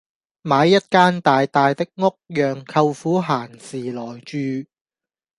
[0.41, 4.67] 買一間大大的屋讓舅父閒時來住